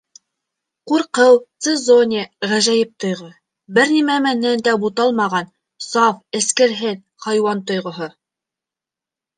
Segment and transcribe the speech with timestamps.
[0.91, 3.29] Ҡурҡыу, Цезония, ғәжәйеп тойғо;
[3.79, 5.55] бер нимә менән дә буталмаған,
[5.91, 8.15] саф, эскерһеҙ, хайуан тойғоһо!